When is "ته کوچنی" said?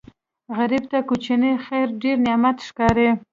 0.91-1.51